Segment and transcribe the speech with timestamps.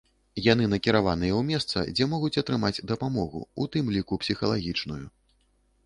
[0.51, 5.03] Яны накіраваныя ў месца, дзе могуць атрымаць дапамогу, у тым ліку псіхалагічную.